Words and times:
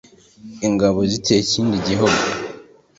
ingabo 0.67 0.99
ziteye 1.11 1.41
ikindi 1.43 1.75
gihugu. 1.87 2.21